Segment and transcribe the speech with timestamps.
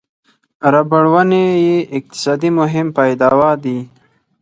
[0.73, 3.79] ربړ ونې یې اقتصادي مهم پیداوا دي.